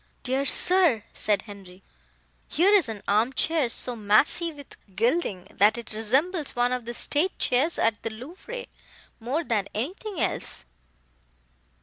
"Dear 0.23 0.45
sir!" 0.45 1.03
said 1.13 1.43
Henri, 1.43 1.83
"here 2.47 2.73
is 2.73 2.89
an 2.89 3.03
arm 3.07 3.33
chair 3.33 3.69
so 3.69 3.95
massy 3.95 4.51
with 4.51 4.75
gilding, 4.95 5.49
that 5.59 5.77
it 5.77 5.93
resembles 5.93 6.55
one 6.55 6.71
of 6.71 6.85
the 6.85 6.95
state 6.95 7.37
chairs 7.37 7.77
at 7.77 8.01
the 8.01 8.09
Louvre, 8.09 8.65
more 9.19 9.43
then 9.43 9.67
anything 9.75 10.19
else." 10.19 10.65